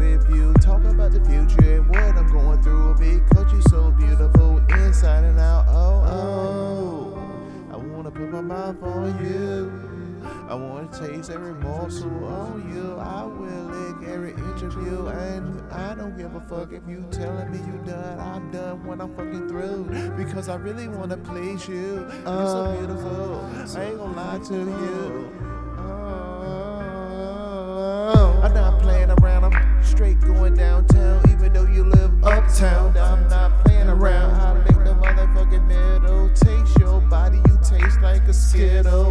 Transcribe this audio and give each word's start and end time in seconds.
with 0.00 0.24
you. 0.30 0.54
Talk 0.54 0.82
about 0.84 1.12
the 1.12 1.20
future 1.26 1.74
and 1.74 1.86
what 1.88 2.16
I'm 2.16 2.26
going 2.32 2.62
through 2.62 2.94
because 2.94 3.52
you're 3.52 3.60
so 3.62 3.90
beautiful 3.90 4.56
inside 4.70 5.24
and 5.24 5.38
out. 5.38 5.66
Oh, 5.68 6.02
oh. 6.06 7.18
I 7.70 7.76
wanna 7.76 8.10
put 8.10 8.30
my 8.30 8.40
mouth 8.40 8.82
on 8.82 9.22
you. 9.22 9.70
I 10.48 10.54
wanna 10.54 10.88
taste 10.88 11.28
every 11.30 11.52
morsel 11.52 12.24
on 12.24 12.72
you. 12.74 12.96
I 12.98 13.24
will 13.24 13.64
lick 13.76 14.08
every 14.08 14.32
inch 14.32 14.62
of 14.62 14.72
you, 14.86 15.08
and 15.08 15.60
I 15.70 15.94
don't 15.94 16.16
give 16.16 16.34
a 16.34 16.40
fuck 16.40 16.72
if 16.72 16.82
you 16.88 17.04
telling 17.10 17.50
me 17.50 17.58
you 17.58 17.78
done. 17.84 18.18
I'm 18.18 18.50
done 18.50 18.82
when 18.86 19.02
I'm 19.02 19.14
fucking 19.14 19.48
through 19.48 19.84
because 20.16 20.48
I 20.48 20.56
really 20.56 20.88
wanna 20.88 21.18
please 21.18 21.68
you. 21.68 22.08
You're 22.24 22.46
so 22.46 22.74
beautiful. 22.78 23.44
I 23.78 23.84
ain't 23.84 23.98
gonna 23.98 24.16
lie 24.16 24.38
to 24.48 24.54
you. 24.54 25.30
Oh. 25.78 26.80
I'm 28.42 28.54
not 28.54 28.80
playing 28.80 29.10
around. 29.10 29.44
I'm 29.44 29.69
straight 29.90 30.20
going 30.20 30.54
downtown, 30.54 31.20
even 31.30 31.52
though 31.52 31.66
you 31.66 31.84
live 31.84 32.12
uptown. 32.24 32.96
I'm 32.96 33.28
not 33.28 33.64
playing 33.64 33.88
around. 33.88 34.30
I 34.40 34.58
lick 34.58 34.76
the 34.84 34.94
motherfucking 34.94 35.66
middle. 35.66 36.30
Taste 36.34 36.78
your 36.78 37.00
body, 37.00 37.38
you 37.48 37.58
taste 37.64 38.00
like 38.00 38.22
a 38.22 38.32
skittle. 38.32 39.09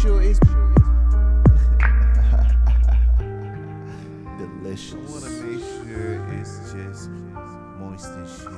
Sure 0.00 0.22
it's 0.22 0.38
delicious. 4.38 4.94
I 4.94 4.96
wanna 5.12 5.28
make 5.42 5.60
sure 5.60 6.24
it's 6.38 6.72
just 6.72 7.10
moist 7.78 8.08
and 8.08 8.26
shit. 8.26 8.48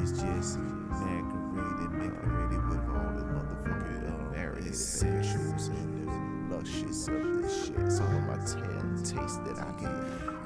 It's 0.00 0.12
just 0.12 0.58
macerated, 0.60 1.90
macerated 1.90 2.62
with 2.68 2.84
all 2.94 3.10
the 3.16 3.24
motherfucking 3.26 4.30
marinated 4.30 4.70
essentials 4.72 5.66
and 5.66 6.06
the 6.06 6.12
luscious 6.54 7.08
of 7.08 7.22
this 7.42 7.66
shit. 7.66 7.90
So 7.90 8.02
when 8.04 8.22
my 8.28 8.36
tongue 8.46 9.02
taste 9.02 9.42
that 9.46 9.58
I 9.58 9.72
can 9.80 9.92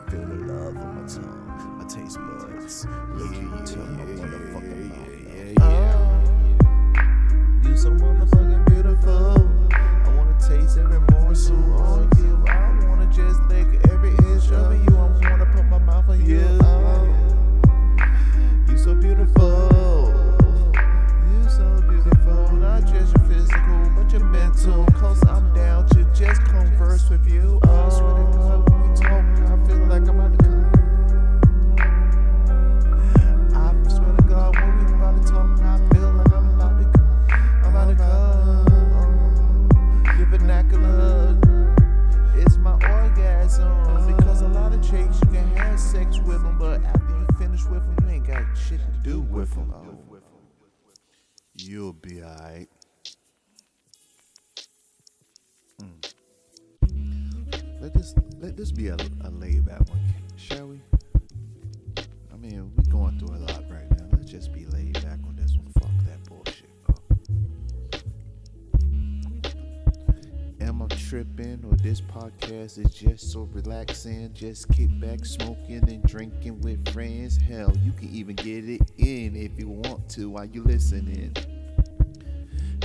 feel 0.09 0.25
the 0.25 0.37
love 0.51 0.77
on 0.79 0.95
my 0.95 1.05
tongue, 1.09 1.45
my 1.77 1.85
taste 1.85 2.17
buds 2.17 2.87
licking 3.17 3.53
into 3.59 3.79
my 3.81 4.05
motherfucking 4.05 4.89
mouth. 4.89 5.61
Oh, 5.61 6.23
you 7.69 7.77
so 7.77 7.91
motherfucking 7.91 8.65
beautiful. 8.71 9.52
I 10.53 10.55
wanna 10.55 10.67
taste 10.67 10.79
every 10.79 11.01
morsel 11.13 11.57
on 11.81 12.11
you. 12.19 12.45
I 12.47 12.87
wanna 12.87 13.07
just 13.07 13.41
lick 13.45 13.67
every 13.91 14.11
inch 14.11 14.51
of 14.53 14.75
you. 14.85 14.97
I 14.99 15.31
wanna 15.31 15.47
put 15.47 15.65
my 15.65 15.79
mouth 15.79 16.07
on 16.11 16.23
you. 16.25 16.59
Oh, 16.61 17.09
you 18.69 18.77
so 18.77 18.95
beautiful. 18.95 20.13
You 21.31 21.49
so 21.49 21.83
beautiful. 21.89 22.53
Not 22.57 22.83
just 22.83 23.17
your 23.17 23.25
physical, 23.29 23.93
but 23.97 24.13
your 24.13 24.25
mental. 24.25 24.85
Cause 25.01 25.27
I'm 25.27 25.55
down 25.55 25.89
to 25.89 26.05
just 26.13 26.45
converse 26.45 27.09
with 27.09 27.27
you. 27.27 27.62
Them, 46.53 46.59
but 46.59 46.83
after 46.89 47.19
you 47.19 47.27
finish 47.39 47.65
with 47.67 47.85
them, 47.85 47.97
you 48.03 48.09
ain't 48.15 48.27
got 48.27 48.43
shit 48.57 48.81
to 48.81 48.93
do 49.03 49.21
with 49.21 49.55
them. 49.55 49.73
You'll 51.55 51.93
be 51.93 52.23
alright. 52.23 52.69
Mm. 55.81 56.05
Let 57.81 57.95
this 57.95 58.15
let 58.39 58.57
this 58.57 58.73
be 58.73 58.89
a, 58.89 58.97
a 59.25 59.31
laid 59.31 59.67
back 59.67 59.89
one, 59.89 60.01
shall 60.37 60.69
we? 60.69 60.81
I 62.33 62.37
mean, 62.37 62.73
we're 62.77 62.91
going 62.91 63.19
through 63.19 63.37
a 63.37 63.39
lot 63.39 63.65
right 63.71 63.91
now. 63.91 64.07
Let's 64.13 64.31
just 64.31 64.53
be 64.53 64.67
laid 64.67 64.82
tripping 71.13 71.63
or 71.69 71.77
this 71.77 72.01
podcast 72.01 72.79
is 72.79 72.95
just 72.95 73.31
so 73.33 73.47
relaxing? 73.53 74.33
Just 74.33 74.67
kick 74.73 74.89
back, 74.99 75.27
smoking 75.27 75.87
and 75.87 76.03
drinking 76.05 76.59
with 76.63 76.91
friends. 76.91 77.37
Hell, 77.37 77.71
you 77.85 77.93
can 77.93 78.09
even 78.09 78.35
get 78.35 78.67
it 78.67 78.81
in 78.97 79.37
if 79.37 79.51
you 79.59 79.69
want 79.69 80.09
to 80.09 80.31
while 80.31 80.47
you're 80.47 80.65
listening. 80.65 81.37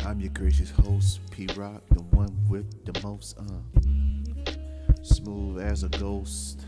I'm 0.05 0.19
your 0.19 0.33
gracious 0.33 0.69
host, 0.71 1.21
P 1.31 1.47
Rock, 1.55 1.81
the 1.91 2.01
one 2.01 2.37
with 2.49 2.65
the 2.83 3.01
most, 3.01 3.37
uh, 3.37 3.79
smooth 5.03 5.61
as 5.61 5.83
a 5.83 5.89
ghost 5.89 6.65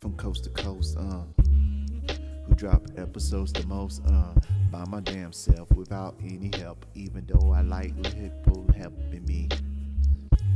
from 0.00 0.16
coast 0.16 0.42
to 0.42 0.50
coast, 0.50 0.96
uh, 0.98 1.20
who 2.48 2.54
drop 2.56 2.82
episodes 2.96 3.52
the 3.52 3.64
most, 3.68 4.02
uh, 4.08 4.34
by 4.72 4.84
my 4.86 4.98
damn 4.98 5.32
self 5.32 5.70
without 5.70 6.16
any 6.20 6.50
help, 6.58 6.84
even 6.96 7.24
though 7.28 7.52
I 7.52 7.60
like 7.60 7.94
people 8.12 8.66
helping 8.76 9.24
me. 9.24 9.48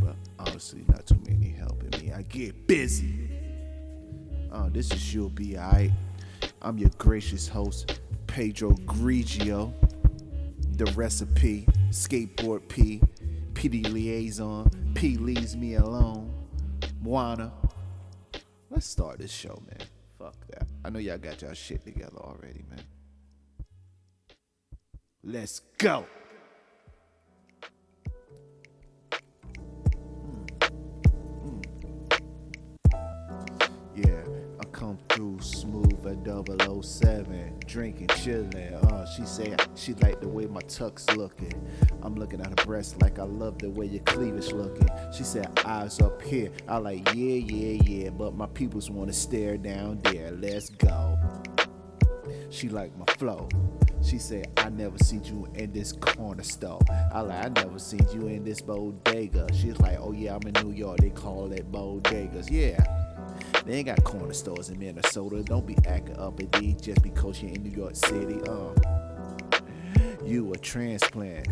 But 0.09 0.17
honestly, 0.49 0.85
not 0.89 1.07
too 1.07 1.21
many 1.27 1.51
helping 1.51 2.01
me. 2.01 2.13
I 2.13 2.23
get 2.23 2.67
busy. 2.67 3.29
Uh, 4.51 4.71
this 4.71 4.91
is 4.91 5.15
You'll 5.15 5.29
Be 5.29 5.59
Alright. 5.59 5.91
I'm 6.63 6.79
your 6.79 6.91
gracious 6.97 7.47
host, 7.47 8.01
Pedro 8.27 8.71
Grigio. 8.71 9.73
The 10.77 10.87
recipe, 10.93 11.67
skateboard 11.91 12.67
P, 12.69 13.03
PD 13.53 13.93
liaison, 13.93 14.71
P 14.95 15.17
leaves 15.17 15.57
me 15.57 15.75
alone. 15.75 16.33
Moana. 17.03 17.53
Let's 18.71 18.87
start 18.87 19.19
this 19.19 19.33
show, 19.33 19.61
man. 19.69 19.87
Fuck 20.19 20.37
that. 20.53 20.69
I 20.85 20.91
know 20.91 21.01
y'all 21.01 21.19
got 21.19 21.43
y'all 21.43 21.53
shit 21.53 21.85
together 21.85 22.17
already, 22.17 22.65
man. 22.71 22.85
Let's 25.23 25.61
go. 25.77 26.07
At 36.09 36.85
007, 36.85 37.61
drinking, 37.67 38.09
chilling. 38.09 38.75
Uh, 38.75 39.07
she 39.07 39.25
say 39.25 39.55
she 39.75 39.95
like 39.95 40.21
the 40.21 40.29
way 40.29 40.47
my 40.47 40.61
tuck's 40.63 41.09
looking. 41.17 41.53
I'm 42.03 42.15
looking 42.15 42.41
at 42.41 42.49
her 42.49 42.67
breast 42.67 43.01
like 43.03 43.19
I 43.19 43.25
love 43.25 43.59
the 43.59 43.71
way 43.71 43.87
your 43.87 44.03
cleavage 44.05 44.53
looking. 44.53 44.89
She 45.17 45.25
said 45.25 45.49
eyes 45.65 46.01
up 46.01 46.23
here. 46.23 46.51
I 46.67 46.79
like 46.79 47.15
yeah, 47.15 47.37
yeah, 47.37 47.83
yeah, 47.85 48.11
but 48.11 48.35
my 48.35 48.47
peoples 48.47 48.91
wanna 48.91 49.13
stare 49.13 49.57
down 49.57 50.01
there. 50.03 50.31
Let's 50.33 50.71
go. 50.71 51.19
She 52.51 52.69
like 52.69 52.97
my 52.97 53.07
flow. 53.19 53.49
She 54.03 54.19
said, 54.19 54.47
I 54.57 54.69
never 54.69 54.97
seen 54.99 55.25
you 55.25 55.49
in 55.55 55.73
this 55.73 55.93
corner 55.93 56.43
store. 56.43 56.81
I 57.13 57.21
like, 57.21 57.45
I 57.45 57.49
never 57.49 57.79
seen 57.79 58.07
you 58.13 58.29
in 58.29 58.45
this 58.45 58.61
bodega. 58.61 59.47
She's 59.53 59.79
like, 59.81 59.99
oh 60.01 60.13
yeah, 60.13 60.37
I'm 60.37 60.49
in 60.49 60.55
New 60.65 60.73
York. 60.73 60.99
They 61.01 61.11
call 61.11 61.53
it 61.53 61.71
bodegas. 61.71 62.51
Yeah. 62.51 62.79
They 63.69 63.75
ain't 63.75 63.87
got 63.87 64.03
corner 64.03 64.33
stores 64.33 64.71
in 64.71 64.79
Minnesota. 64.79 65.43
Don't 65.43 65.67
be 65.67 65.77
acting 65.87 66.17
up 66.17 66.41
at 66.41 66.51
D 66.53 66.75
just 66.81 67.03
because 67.03 67.43
you're 67.43 67.53
in 67.53 67.63
New 67.63 67.77
York 67.77 67.97
City. 67.97 68.41
Uh, 68.49 68.73
you 70.25 70.51
a 70.55 70.57
transplant, 70.57 71.47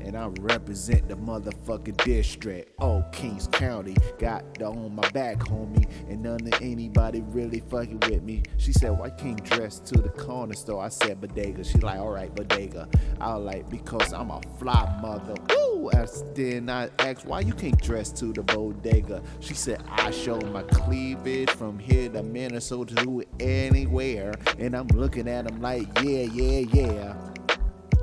and 0.00 0.16
I 0.16 0.28
represent 0.42 1.08
the 1.08 1.16
motherfucking 1.16 1.96
district. 2.04 2.72
Oh, 2.78 3.04
Kings 3.10 3.48
County 3.48 3.96
got 4.20 4.44
on 4.62 4.94
my 4.94 5.10
back, 5.10 5.38
homie, 5.38 5.90
and 6.08 6.22
none 6.22 6.46
of 6.46 6.62
anybody 6.62 7.22
really 7.32 7.64
fucking 7.68 7.98
with 8.08 8.22
me. 8.22 8.44
She 8.58 8.72
said, 8.72 8.96
"Why 8.96 9.10
can't 9.10 9.42
dress 9.42 9.80
to 9.80 10.00
the 10.00 10.10
corner 10.10 10.54
store?" 10.54 10.84
I 10.84 10.88
said, 10.88 11.20
"Bodega." 11.20 11.64
She 11.64 11.78
like, 11.78 11.98
"All 11.98 12.10
right, 12.10 12.32
bodega." 12.32 12.88
I 13.20 13.34
was 13.34 13.44
like, 13.44 13.68
"Because 13.68 14.12
I'm 14.12 14.30
a 14.30 14.40
fly 14.60 15.00
mother." 15.02 15.34
Woo! 15.50 15.65
As 15.90 16.24
then 16.34 16.68
I 16.68 16.90
asked, 16.98 17.26
"Why 17.26 17.40
you 17.40 17.52
can't 17.52 17.80
dress 17.80 18.10
to 18.12 18.32
the 18.32 18.42
bodega?" 18.42 19.22
She 19.40 19.54
said, 19.54 19.82
"I 19.88 20.10
show 20.10 20.38
my 20.40 20.62
cleavage 20.62 21.50
from 21.50 21.78
here 21.78 22.08
to 22.10 22.22
Minnesota 22.22 22.94
to 22.96 23.24
anywhere," 23.40 24.34
and 24.58 24.76
I'm 24.76 24.88
looking 24.88 25.28
at 25.28 25.50
him 25.50 25.60
like, 25.60 25.86
"Yeah, 26.02 26.22
yeah, 26.22 26.60
yeah." 26.72 27.16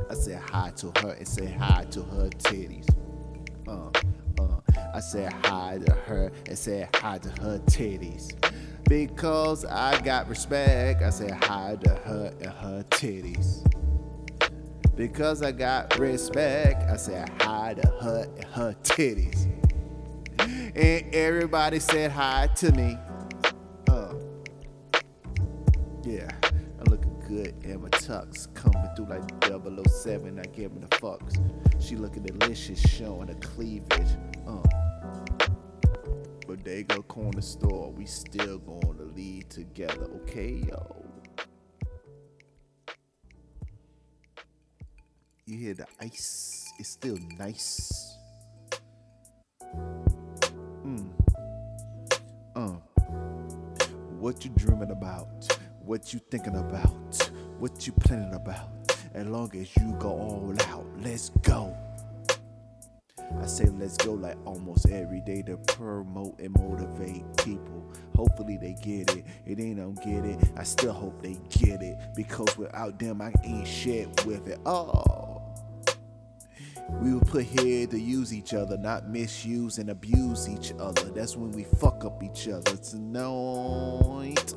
I 0.10 0.16
said 0.16 0.42
hi 0.42 0.72
to 0.78 0.92
her 1.02 1.12
and 1.14 1.28
said 1.28 1.56
hi 1.56 1.86
to 1.92 2.04
her 2.04 2.30
titties. 2.30 2.88
Uh, 3.68 3.90
uh. 4.40 4.60
I 4.94 5.00
said 5.00 5.34
hi 5.46 5.80
to 5.84 5.92
her 5.92 6.32
and 6.48 6.58
said 6.58 6.90
hi 6.96 7.18
to 7.18 7.30
her 7.42 7.60
titties. 7.66 8.32
Because 8.88 9.66
I 9.66 10.00
got 10.02 10.30
respect, 10.30 11.02
I 11.02 11.10
say 11.10 11.32
hi 11.32 11.78
to 11.84 11.90
her 11.90 12.34
and 12.42 12.52
her 12.52 12.86
titties. 12.92 13.66
Because 14.95 15.42
I 15.42 15.51
got 15.51 15.98
respect, 15.98 16.90
I 16.90 16.98
said 16.98 17.30
hi 17.42 17.74
to 17.74 17.88
her 17.88 18.28
and 18.36 18.45
her 18.45 18.75
titties. 18.84 19.48
And 20.40 21.16
everybody 21.16 21.80
said 21.80 22.12
hi 22.12 22.48
to 22.57 22.72
me. 22.74 22.98
Uh, 23.90 24.13
yeah, 26.04 26.30
I'm 26.44 26.86
looking 26.92 27.19
good 27.28 27.56
and 27.63 27.81
my 27.81 27.90
tux 27.90 28.54
coming 28.54 28.88
through 28.95 29.07
like 29.07 29.24
007. 29.88 30.40
I 30.40 30.44
give 30.44 30.74
me 30.74 30.81
the 30.81 30.88
fucks. 30.98 31.42
She 31.81 31.96
looking 31.96 32.24
delicious, 32.24 32.80
showing 32.80 33.30
her 33.30 33.36
cleavage. 33.36 34.18
Uh. 34.48 34.62
Bodega 36.46 37.01
corner 37.04 37.42
store, 37.42 37.92
we 37.92 38.06
still 38.06 38.60
gonna 38.60 39.04
lead 39.16 39.50
together, 39.50 40.07
okay, 40.22 40.63
yo? 40.68 41.03
You 45.45 45.57
hear 45.57 45.74
the 45.74 45.86
ice? 46.00 46.72
It's 46.80 46.88
still 46.88 47.18
nice. 47.38 48.16
Mm. 50.86 51.10
Uh. 52.56 52.75
What 54.19 54.45
you 54.45 54.51
dreaming 54.56 54.92
about? 54.92 55.28
What 55.84 56.13
you 56.13 56.22
thinking 56.31 56.56
about? 56.56 57.30
What 57.60 57.86
you 57.86 57.92
planning 57.92 58.34
about? 58.34 58.69
As 59.13 59.28
long 59.28 59.51
as 59.57 59.75
you 59.75 59.94
go 60.00 60.12
all 60.12 60.56
out, 60.69 60.86
let's 61.01 61.28
go. 61.42 61.75
I 63.42 63.46
say 63.46 63.66
let's 63.66 63.98
go 63.98 64.13
like 64.13 64.38
almost 64.46 64.88
every 64.89 65.19
day 65.19 65.42
to 65.42 65.57
promote 65.57 66.39
and 66.39 66.57
motivate 66.57 67.25
people. 67.44 67.92
Hopefully 68.16 68.56
they 68.56 68.78
get 68.81 69.13
it. 69.13 69.25
If 69.46 69.57
they 69.57 69.74
don't 69.74 70.01
get 70.01 70.24
it, 70.24 70.39
I 70.56 70.63
still 70.63 70.94
hope 70.94 71.22
they 71.22 71.38
get 71.50 71.81
it. 71.81 71.98
Because 72.16 72.57
without 72.57 72.98
them, 72.98 73.22
I 73.22 73.34
ain't 73.44 73.68
shit 73.68 74.25
with 74.25 74.48
it. 74.48 74.60
Oh. 74.66 75.23
We 76.90 77.14
were 77.14 77.22
put 77.22 77.44
here 77.44 77.88
to 77.88 78.00
use 78.00 78.34
each 78.34 78.54
other, 78.54 78.78
not 78.78 79.10
misuse 79.10 79.78
and 79.78 79.90
abuse 79.90 80.48
each 80.48 80.74
other. 80.80 81.10
That's 81.10 81.36
when 81.36 81.52
we 81.52 81.64
fuck 81.64 82.06
up 82.06 82.24
each 82.24 82.48
other 82.48 82.78
tonight. 82.78 84.54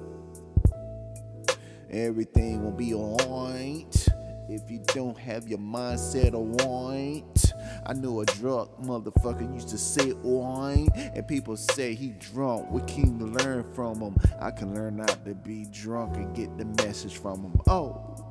Everything 1.90 2.64
will 2.64 2.72
be 2.72 2.94
alright 2.94 4.08
if 4.48 4.70
you 4.70 4.80
don't 4.86 5.18
have 5.18 5.48
your 5.48 5.58
mindset 5.58 6.34
alright. 6.34 7.52
I 7.86 7.92
know 7.92 8.20
a 8.20 8.26
drunk 8.26 8.70
motherfucker 8.82 9.52
used 9.54 9.68
to 9.70 9.78
say 9.78 10.12
wine, 10.12 10.88
and 10.94 11.26
people 11.26 11.56
say 11.56 11.94
he 11.94 12.10
drunk. 12.10 12.70
We 12.70 12.80
can 12.82 13.34
learn 13.34 13.64
from 13.74 14.00
him. 14.00 14.16
I 14.40 14.50
can 14.50 14.74
learn 14.74 14.96
not 14.96 15.24
to 15.24 15.34
be 15.34 15.66
drunk 15.66 16.16
and 16.16 16.34
get 16.34 16.56
the 16.58 16.64
message 16.84 17.18
from 17.18 17.42
him. 17.42 17.60
Oh. 17.68 18.25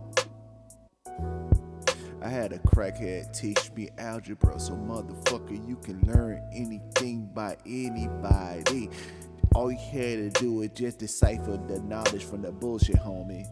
I 2.26 2.30
had 2.30 2.54
a 2.54 2.58
crackhead 2.58 3.38
teach 3.40 3.72
me 3.74 3.90
algebra, 4.00 4.60
so 4.60 4.74
motherfucker, 4.74 5.70
you 5.70 5.76
can 5.76 6.02
learn 6.08 6.42
anything 6.52 7.30
by 7.36 7.56
anybody. 7.68 8.90
All 9.54 9.72
you 9.72 9.78
had 9.78 10.34
to 10.34 10.42
do 10.42 10.64
is 10.64 10.72
just 10.74 10.98
decipher 10.98 11.58
the 11.68 11.80
knowledge 11.82 12.24
from 12.24 12.42
the 12.42 12.52
bullshit, 12.52 12.96
homie. 12.96 13.46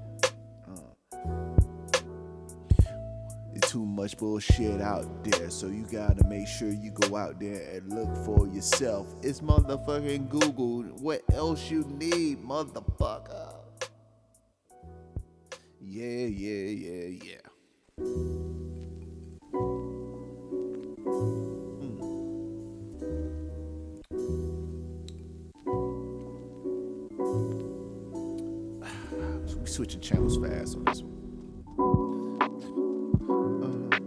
Uh, 0.68 1.20
it's 3.54 3.72
too 3.72 3.86
much 3.86 4.18
bullshit 4.18 4.82
out 4.82 5.24
there, 5.24 5.52
so 5.52 5.68
you 5.68 5.86
gotta 5.92 6.28
make 6.28 6.48
sure 6.48 6.70
you 6.70 6.90
go 6.90 7.16
out 7.16 7.40
there 7.40 7.76
and 7.76 7.94
look 7.94 8.26
for 8.26 8.48
yourself. 8.48 9.14
It's 9.22 9.42
motherfucking 9.42 10.30
Google. 10.30 10.82
What 11.00 11.22
else 11.32 11.70
you 11.70 11.84
need, 12.00 12.42
motherfucker? 12.44 13.54
Yeah, 15.80 16.26
yeah, 16.26 16.70
yeah, 16.72 17.20
yeah. 17.24 17.53
Fast 30.64 30.78
on 30.78 30.86
this 30.86 31.02
one. 31.02 31.12
Uh, 33.64 34.00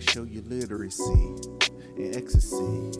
show 0.00 0.24
you 0.24 0.42
literacy 0.48 1.36
and 1.96 2.16
ecstasy. 2.16 2.90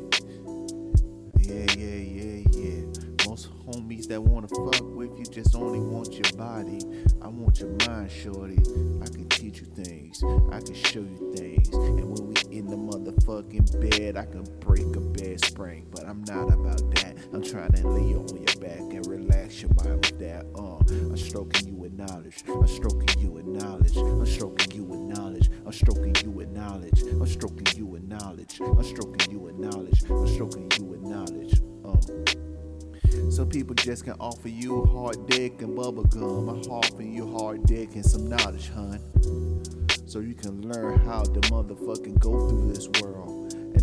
Yeah, 1.39 1.67
yeah, 1.77 1.97
yeah, 1.97 2.45
yeah. 2.53 2.83
Most 3.27 3.49
homies 3.67 4.07
that 4.09 4.23
wanna 4.23 4.49
fuck 4.49 4.83
with 4.95 5.19
you 5.19 5.25
just 5.25 5.57
only 5.57 5.81
want 5.81 6.13
your 6.13 6.37
body. 6.37 6.81
I 7.23 7.29
want 7.29 7.59
your 7.59 7.75
mind, 7.87 8.11
shorty. 8.11 8.59
I 9.03 9.07
can 9.07 9.27
teach 9.31 9.61
you 9.61 9.67
things. 9.67 10.23
I 10.53 10.61
can 10.61 10.75
show 10.75 11.01
you 11.01 11.20
your 19.63 19.73
mind 19.75 20.07
with 20.07 20.19
that. 20.19 20.47
Uh, 20.55 20.77
I'm 20.89 21.17
stroking 21.17 21.69
you 21.69 21.75
with 21.75 21.93
knowledge. 21.93 22.43
I'm 22.49 22.67
stroking 22.67 23.21
you 23.21 23.31
with 23.31 23.47
knowledge. 23.47 23.97
I'm 23.97 24.27
stroking 24.27 24.75
you 24.75 24.85
with 24.85 25.01
knowledge. 25.01 25.51
I'm 25.67 25.73
stroking 25.73 26.17
you 26.25 26.31
with 26.31 26.49
knowledge. 26.51 27.03
I'm 27.03 27.27
stroking 27.27 27.67
you 27.77 27.87
with 27.87 28.03
knowledge. 28.05 28.61
I'm 28.61 28.83
stroking 28.83 29.31
you 29.31 29.39
with 29.39 29.57
knowledge. 29.57 30.03
I'm 30.11 30.27
stroking 30.27 30.71
you 30.79 30.85
with 30.85 31.01
knowledge. 31.03 31.61
Um. 31.85 32.51
Some 33.31 33.49
people 33.49 33.75
just 33.75 34.05
can 34.05 34.15
offer 34.21 34.49
you 34.49 34.85
hard 34.87 35.27
dick 35.27 35.63
and 35.63 35.77
bubble 35.77 36.05
gum. 36.05 36.49
I'm 36.49 36.63
offering 36.63 37.13
you 37.13 37.31
hard 37.39 37.65
dick 37.65 37.95
and 37.95 38.05
some 38.05 38.29
knowledge, 38.29 38.71
hun. 38.71 39.01
So 40.07 40.21
you 40.21 40.35
can 40.35 40.63
learn 40.63 40.99
how 41.01 41.23
to 41.23 41.41
motherfucking 41.53 42.19
go 42.19 42.49
through 42.49 42.73
this 42.73 42.89
world 43.01 43.20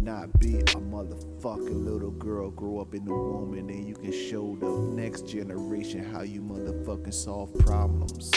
not 0.07 0.39
be 0.39 0.55
a 0.55 0.63
motherfucking 0.63 1.83
little 1.83 2.11
girl, 2.11 2.49
grow 2.49 2.79
up 2.79 2.95
in 2.95 3.03
the 3.03 3.11
womb, 3.11 3.53
and 3.55 3.69
then 3.69 3.85
you 3.85 3.93
can 3.93 4.13
show 4.13 4.55
the 4.61 4.69
next 4.95 5.27
generation 5.27 6.01
how 6.13 6.21
you 6.21 6.41
motherfucking 6.41 7.13
solve 7.13 7.53
problems. 7.59 8.31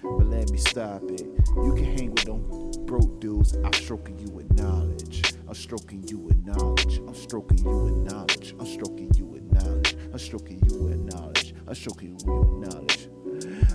But 0.00 0.26
let 0.26 0.48
me 0.48 0.58
stop 0.58 1.02
it. 1.10 1.22
You 1.56 1.74
can 1.74 1.96
hang 1.98 2.14
with 2.14 2.24
them 2.24 2.70
broke 2.86 3.18
dudes. 3.18 3.56
I'm 3.64 3.72
stroking 3.72 4.16
you 4.20 4.30
with 4.30 4.48
knowledge. 4.56 5.34
I'm 5.48 5.54
stroking 5.54 6.06
you 6.06 6.18
with 6.18 6.46
knowledge. 6.46 6.98
I'm 6.98 7.14
stroking 7.16 7.66
you 7.66 7.76
with 7.76 7.96
knowledge. 7.96 8.54
I'm 8.56 8.66
stroking 8.66 9.12
you 9.16 9.24
with 9.24 9.42
knowledge. 9.42 9.96
I'm 10.12 10.18
stroking 10.20 10.62
you 10.70 10.82
with 10.84 11.00
knowledge. 11.00 11.54
I'm 11.66 11.74
stroking 11.74 12.16
you 12.20 12.32
with 12.32 12.72
knowledge. 12.72 13.08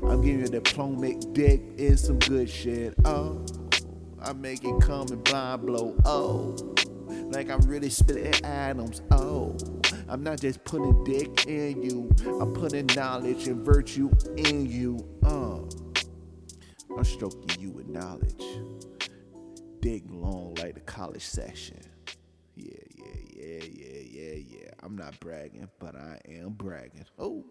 I'm 0.01 0.21
giving 0.21 0.39
you 0.39 0.47
diplomatic 0.47 1.33
dick 1.33 1.61
and 1.77 1.99
some 1.99 2.19
good 2.19 2.49
shit. 2.49 2.93
Oh, 3.03 3.45
I 4.21 4.31
make 4.31 4.63
it 4.63 4.79
come 4.79 5.09
and 5.09 5.21
blind 5.25 5.65
blow. 5.65 5.93
Oh, 6.05 6.55
like 7.31 7.49
I'm 7.49 7.61
really 7.61 7.89
splitting 7.89 8.45
atoms. 8.45 9.01
Oh, 9.11 9.55
I'm 10.09 10.23
not 10.23 10.41
just 10.41 10.63
putting 10.63 11.03
dick 11.03 11.47
in 11.47 11.81
you. 11.81 12.09
I'm 12.39 12.53
putting 12.53 12.87
knowledge 12.87 13.47
and 13.47 13.65
virtue 13.65 14.11
in 14.37 14.65
you. 14.65 15.07
Uh. 15.23 15.61
I'm 16.97 17.05
stroking 17.05 17.61
you 17.61 17.71
with 17.71 17.87
knowledge. 17.87 18.43
Dig 19.79 20.09
long 20.11 20.55
like 20.55 20.75
the 20.75 20.81
college 20.81 21.25
section. 21.25 21.79
Yeah, 22.55 22.75
yeah, 22.95 23.05
yeah, 23.33 23.63
yeah, 23.63 23.99
yeah, 24.11 24.33
yeah. 24.33 24.69
I'm 24.83 24.97
not 24.97 25.19
bragging, 25.19 25.69
but 25.79 25.95
I 25.95 26.19
am 26.27 26.49
bragging. 26.49 27.05
Oh. 27.17 27.45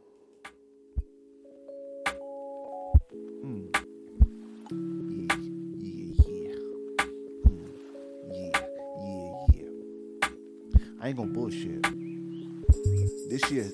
Mm. 3.45 3.80
I 11.01 11.09
ain't 11.09 11.17
gonna 11.17 11.31
bullshit. 11.31 11.83
This 13.31 13.51
year, 13.51 13.71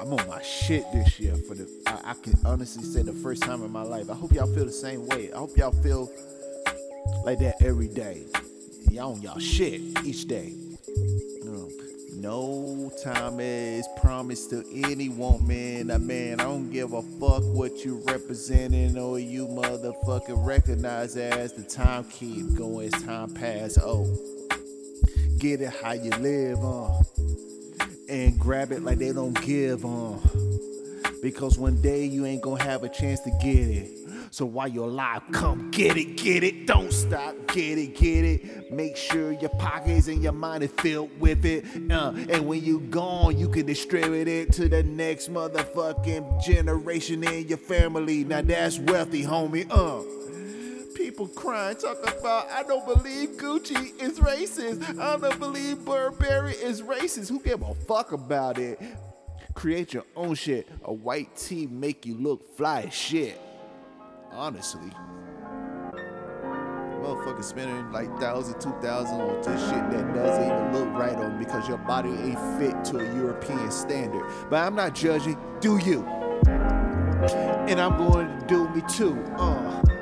I'm 0.00 0.12
on 0.12 0.28
my 0.28 0.40
shit 0.42 0.84
this 0.92 1.18
year 1.18 1.34
for 1.34 1.54
the. 1.54 1.68
I, 1.86 2.10
I, 2.10 2.14
can 2.14 2.34
honestly 2.44 2.84
say 2.84 3.02
the 3.02 3.12
first 3.12 3.42
time 3.42 3.64
in 3.64 3.72
my 3.72 3.82
life. 3.82 4.08
I 4.10 4.14
hope 4.14 4.32
y'all 4.32 4.46
feel 4.46 4.64
the 4.64 4.72
same 4.72 5.06
way. 5.08 5.32
I 5.32 5.38
hope 5.38 5.56
y'all 5.56 5.72
feel 5.72 6.10
like 7.24 7.40
that 7.40 7.56
every 7.60 7.88
day. 7.88 8.22
Y'all 8.90 9.14
on 9.14 9.22
y'all 9.22 9.38
shit 9.40 9.80
each 10.04 10.26
day. 10.26 10.52
Um, 11.46 11.68
no 12.12 12.92
time 13.02 13.40
is 13.40 13.88
promised 14.00 14.50
to 14.50 14.64
any 14.72 15.08
woman. 15.08 15.90
I 15.90 15.98
mean, 15.98 16.34
I 16.34 16.44
don't 16.44 16.70
give 16.70 16.92
a 16.92 17.02
fuck 17.02 17.42
what 17.42 17.84
you 17.84 18.02
representing 18.06 18.96
or 18.96 19.18
you 19.18 19.48
motherfucking 19.48 20.46
recognize 20.46 21.16
as 21.16 21.54
the 21.54 21.64
time 21.64 22.04
keep 22.04 22.54
going, 22.54 22.90
time 22.90 23.34
pass. 23.34 23.78
Oh, 23.82 24.06
get 25.38 25.60
it 25.60 25.72
how 25.82 25.92
you 25.92 26.10
live, 26.10 26.58
uh 26.64 26.90
and 28.08 28.38
grab 28.38 28.72
it 28.72 28.82
like 28.82 28.98
they 28.98 29.12
don't 29.12 29.40
give 29.42 29.84
on. 29.84 30.20
Because 31.22 31.58
one 31.58 31.80
day 31.80 32.04
you 32.04 32.26
ain't 32.26 32.42
gonna 32.42 32.62
have 32.62 32.82
a 32.82 32.88
chance 32.88 33.20
to 33.20 33.30
get 33.42 33.68
it. 33.68 33.90
So 34.30 34.44
while 34.44 34.66
you're 34.66 34.88
alive, 34.88 35.22
come 35.30 35.70
get 35.70 35.96
it, 35.96 36.16
get 36.16 36.42
it. 36.42 36.66
Don't 36.66 36.92
stop, 36.92 37.36
get 37.46 37.78
it, 37.78 37.94
get 37.96 38.24
it. 38.24 38.72
Make 38.72 38.96
sure 38.96 39.30
your 39.30 39.50
pockets 39.50 40.08
and 40.08 40.22
your 40.22 40.32
mind 40.32 40.64
is 40.64 40.72
filled 40.72 41.18
with 41.20 41.44
it. 41.44 41.64
Uh, 41.90 42.12
and 42.28 42.44
when 42.46 42.62
you 42.64 42.80
gone, 42.80 43.38
you 43.38 43.48
can 43.48 43.64
distribute 43.64 44.26
it 44.26 44.52
to 44.54 44.68
the 44.68 44.82
next 44.82 45.32
motherfucking 45.32 46.44
generation 46.44 47.22
in 47.22 47.46
your 47.46 47.58
family. 47.58 48.24
Now 48.24 48.42
that's 48.42 48.78
wealthy, 48.80 49.22
homie. 49.22 49.70
Uh 49.70 50.23
people 51.14 51.28
crying, 51.28 51.76
talk 51.76 52.02
about 52.02 52.50
I 52.50 52.64
don't 52.64 52.84
believe 52.84 53.36
Gucci 53.36 54.02
is 54.02 54.18
racist. 54.18 54.98
I 54.98 55.16
don't 55.16 55.38
believe 55.38 55.84
Burberry 55.84 56.54
is 56.54 56.82
racist. 56.82 57.28
Who 57.28 57.38
give 57.38 57.62
a 57.62 57.72
fuck 57.72 58.10
about 58.10 58.58
it? 58.58 58.80
Create 59.54 59.94
your 59.94 60.02
own 60.16 60.34
shit. 60.34 60.68
A 60.82 60.92
white 60.92 61.36
tee 61.36 61.68
make 61.68 62.04
you 62.04 62.16
look 62.16 62.56
fly 62.56 62.82
as 62.82 62.94
shit 62.94 63.40
honestly. 64.32 64.90
Motherfucker 67.00 67.44
spending 67.44 67.92
like 67.92 68.08
thousand, 68.18 68.60
two 68.60 68.74
thousand 68.82 69.20
on 69.20 69.36
this 69.42 69.60
shit 69.70 69.90
that 69.92 70.14
doesn't 70.14 70.44
even 70.44 70.72
look 70.72 70.88
right 70.98 71.14
on 71.14 71.38
because 71.38 71.68
your 71.68 71.78
body 71.78 72.08
ain't 72.08 72.40
fit 72.58 72.84
to 72.86 72.98
a 72.98 73.14
European 73.14 73.70
standard. 73.70 74.28
But 74.50 74.66
I'm 74.66 74.74
not 74.74 74.96
judging. 74.96 75.38
Do 75.60 75.78
you? 75.78 76.04
And 76.48 77.80
I'm 77.80 77.96
going 77.98 78.26
to 78.26 78.46
do 78.48 78.68
me 78.70 78.82
too. 78.88 79.22
Uh. 79.36 79.93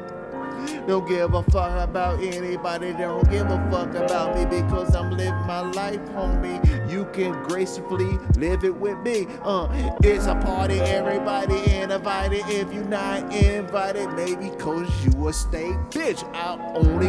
Don't 0.86 1.06
give 1.08 1.34
a 1.34 1.42
fuck 1.44 1.78
about 1.88 2.20
anybody. 2.20 2.92
Don't 2.92 3.28
give 3.30 3.46
a 3.46 3.70
fuck 3.70 3.94
about 3.94 4.36
me 4.36 4.44
because 4.44 4.94
I'm 4.94 5.10
living 5.10 5.46
my 5.46 5.60
life, 5.60 6.00
homie. 6.10 6.90
You 6.90 7.04
can 7.12 7.40
gracefully 7.44 8.18
live 8.36 8.64
it 8.64 8.74
with 8.74 8.98
me. 8.98 9.28
Uh, 9.42 9.68
it's 10.02 10.26
a 10.26 10.34
party, 10.34 10.80
everybody 10.80 11.72
invited. 11.72 12.42
If 12.48 12.74
you 12.74 12.82
not 12.84 13.32
invited, 13.32 14.12
maybe 14.14 14.50
cause 14.58 14.90
you 15.04 15.28
a 15.28 15.32
state 15.32 15.76
bitch. 15.90 16.24
I 16.34 16.58
only 16.74 17.08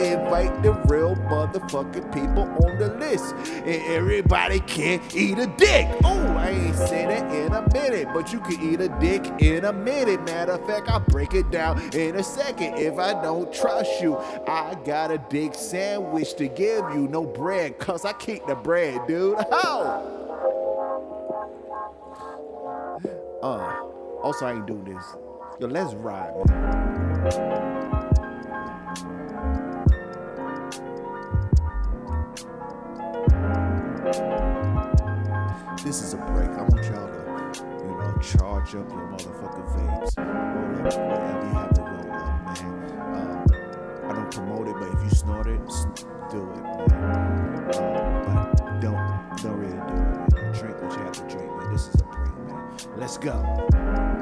invite 0.00 0.62
the 0.62 0.72
real 0.86 1.16
motherfucking 1.16 2.12
people 2.12 2.44
on 2.64 2.78
the 2.78 2.94
list. 2.98 3.34
And 3.34 3.82
everybody 3.92 4.60
can 4.60 5.02
eat 5.12 5.38
a 5.38 5.46
dick. 5.46 5.88
Oh, 6.04 6.17
I 6.48 6.52
ain't 6.52 6.76
said 6.76 7.10
it 7.10 7.44
in 7.44 7.52
a 7.52 7.60
minute, 7.74 8.08
but 8.14 8.32
you 8.32 8.40
can 8.40 8.58
eat 8.62 8.80
a 8.80 8.88
dick 8.98 9.22
in 9.42 9.66
a 9.66 9.72
minute. 9.72 10.24
Matter 10.24 10.52
of 10.52 10.66
fact, 10.66 10.88
I'll 10.88 10.98
break 11.00 11.34
it 11.34 11.50
down 11.50 11.78
in 11.94 12.16
a 12.16 12.22
second. 12.22 12.78
If 12.78 12.98
I 12.98 13.12
don't 13.20 13.52
trust 13.52 14.00
you, 14.00 14.16
I 14.16 14.74
got 14.82 15.10
a 15.10 15.18
dick 15.28 15.52
sandwich 15.54 16.36
to 16.36 16.48
give 16.48 16.88
you. 16.94 17.06
No 17.06 17.26
bread, 17.26 17.78
cause 17.78 18.06
I 18.06 18.14
keep 18.14 18.46
the 18.46 18.54
bread, 18.54 19.06
dude. 19.06 19.36
How? 19.50 20.14
Uh, 23.40 23.84
also, 24.20 24.46
I 24.46 24.54
ain't 24.54 24.66
doing 24.66 24.82
this. 24.82 25.04
Yo, 25.60 25.68
let's 25.68 25.94
ride, 25.94 26.34
man. 26.48 27.68
This 35.84 36.02
is 36.02 36.12
a 36.12 36.16
break. 36.16 36.50
I 36.50 36.62
want 36.62 36.84
y'all 36.86 37.08
to, 37.08 37.64
you 37.84 37.92
know, 37.96 38.18
charge 38.20 38.74
up 38.74 38.90
your 38.90 39.08
motherfucking 39.08 39.68
vapes. 39.74 40.16
Roll 40.18 40.86
up 40.86 40.94
whatever 41.08 41.46
you 41.46 41.52
have 41.54 41.72
to 41.74 41.82
roll 41.82 42.12
up, 42.12 42.44
man. 42.44 42.72
Um, 43.14 44.10
I 44.10 44.12
don't 44.12 44.30
promote 44.30 44.68
it, 44.68 44.74
but 44.74 44.88
if 44.88 45.04
you 45.04 45.10
snort 45.10 45.46
it, 45.46 45.60
do 46.30 46.42
it, 46.50 46.62
man. 46.62 46.98
Um, 47.76 47.94
but 48.26 48.80
don't 48.80 49.42
don't 49.42 49.56
really 49.56 49.72
do 49.72 49.78
it. 49.78 50.32
Know, 50.34 50.52
drink 50.52 50.82
what 50.82 50.92
you 50.92 50.98
have 50.98 51.12
to 51.12 51.36
drink, 51.36 51.56
man. 51.56 51.72
This 51.72 51.88
is 51.88 52.00
a 52.00 52.04
break, 52.04 52.36
man. 52.48 52.76
Let's 52.96 53.16
go. 53.16 54.17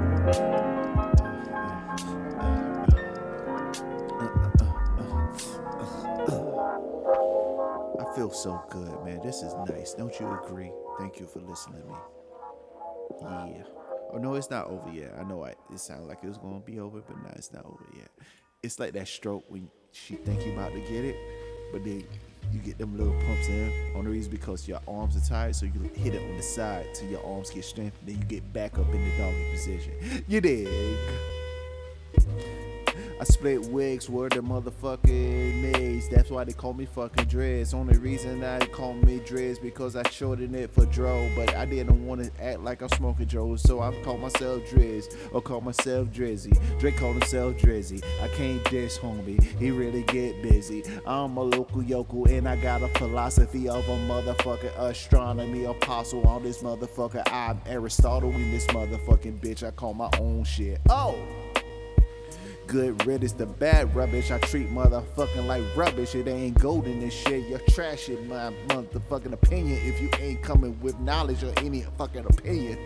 I 8.16 8.18
feel 8.18 8.30
so 8.30 8.64
good, 8.70 9.04
man. 9.04 9.20
This 9.22 9.42
is 9.42 9.52
nice. 9.68 9.92
Don't 9.92 10.18
you 10.18 10.40
agree? 10.42 10.72
Thank 10.98 11.20
you 11.20 11.26
for 11.26 11.40
listening 11.40 11.82
to 11.82 11.88
me. 11.88 11.94
Yeah. 13.58 13.62
Oh 14.10 14.16
no, 14.16 14.32
it's 14.36 14.48
not 14.48 14.68
over 14.68 14.90
yet. 14.90 15.14
I 15.20 15.22
know 15.22 15.44
I, 15.44 15.50
it 15.50 15.78
sounded 15.78 16.06
like 16.06 16.24
it 16.24 16.28
was 16.28 16.38
gonna 16.38 16.60
be 16.60 16.80
over, 16.80 17.02
but 17.02 17.18
no, 17.18 17.28
it's 17.36 17.52
not 17.52 17.66
over 17.66 17.84
yet. 17.94 18.08
It's 18.62 18.80
like 18.80 18.94
that 18.94 19.06
stroke 19.06 19.44
when 19.48 19.68
she 19.92 20.14
think 20.14 20.46
you 20.46 20.54
about 20.54 20.72
to 20.72 20.80
get 20.80 21.04
it, 21.04 21.16
but 21.72 21.84
then 21.84 22.04
you 22.50 22.60
get 22.60 22.78
them 22.78 22.96
little 22.96 23.12
pumps 23.26 23.48
in. 23.48 23.70
On 23.94 24.04
the 24.04 24.10
reason 24.10 24.30
because 24.30 24.66
your 24.66 24.80
arms 24.88 25.14
are 25.14 25.28
tired, 25.28 25.54
so 25.54 25.66
you 25.66 25.78
hit 25.94 26.14
it 26.14 26.22
on 26.22 26.38
the 26.38 26.42
side 26.42 26.86
till 26.94 27.10
your 27.10 27.22
arms 27.26 27.50
get 27.50 27.66
strength, 27.66 27.98
then 28.06 28.16
you 28.16 28.24
get 28.24 28.50
back 28.50 28.78
up 28.78 28.88
in 28.94 29.04
the 29.04 29.16
doggy 29.18 29.50
position. 29.52 30.24
You 30.26 30.40
dig? 30.40 30.68
I 33.18 33.24
split 33.24 33.70
wigs 33.70 34.10
where 34.10 34.28
the 34.28 34.40
motherfucking 34.40 35.62
maze. 35.62 36.06
That's 36.10 36.28
why 36.28 36.44
they 36.44 36.52
call 36.52 36.74
me 36.74 36.84
fucking 36.84 37.24
Dreads. 37.24 37.72
Only 37.72 37.96
reason 37.96 38.44
I 38.44 38.58
call 38.66 38.92
me 38.92 39.20
Dreads 39.20 39.58
because 39.58 39.96
I 39.96 40.06
shortened 40.10 40.54
it 40.54 40.70
for 40.70 40.84
Dro. 40.84 41.30
But 41.34 41.54
I 41.56 41.64
didn't 41.64 42.06
want 42.06 42.22
to 42.22 42.44
act 42.44 42.60
like 42.60 42.82
I'm 42.82 42.90
smoking 42.90 43.24
Dro. 43.24 43.56
So 43.56 43.80
I 43.80 43.94
call 44.02 44.18
myself 44.18 44.68
Dreads 44.68 45.08
or 45.32 45.40
call 45.40 45.62
myself 45.62 46.08
Drizzy. 46.08 46.58
Drake 46.78 46.98
called 46.98 47.14
himself 47.14 47.54
Drizzy. 47.56 48.04
I 48.22 48.28
can't 48.28 48.62
diss 48.68 48.98
homie. 48.98 49.42
He 49.58 49.70
really 49.70 50.02
get 50.02 50.42
busy. 50.42 50.84
I'm 51.06 51.38
a 51.38 51.42
local 51.42 51.82
yokel 51.82 52.26
and 52.28 52.46
I 52.46 52.56
got 52.56 52.82
a 52.82 52.88
philosophy 52.98 53.66
of 53.66 53.88
a 53.88 53.96
motherfucking 53.96 54.78
astronomy 54.78 55.64
apostle 55.64 56.26
on 56.28 56.42
this 56.42 56.62
motherfucker. 56.62 57.22
I'm 57.32 57.62
Aristotle 57.64 58.30
in 58.32 58.50
this 58.50 58.66
motherfucking 58.66 59.40
bitch. 59.40 59.66
I 59.66 59.70
call 59.70 59.94
my 59.94 60.10
own 60.18 60.44
shit. 60.44 60.82
Oh! 60.90 61.16
Good 62.66 63.06
riddance 63.06 63.32
to 63.34 63.46
bad 63.46 63.94
rubbish. 63.94 64.30
I 64.32 64.38
treat 64.38 64.68
motherfucking 64.70 65.46
like 65.46 65.62
rubbish. 65.76 66.16
It 66.16 66.26
ain't 66.26 66.58
golden 66.58 67.00
and 67.00 67.12
shit. 67.12 67.46
You're 67.46 67.60
trash 67.70 68.08
in 68.08 68.28
my 68.28 68.52
motherfucking 68.66 69.32
opinion. 69.32 69.78
If 69.84 70.00
you 70.00 70.10
ain't 70.18 70.42
coming 70.42 70.78
with 70.80 70.98
knowledge 70.98 71.44
or 71.44 71.52
any 71.58 71.82
fucking 71.96 72.26
opinion, 72.26 72.78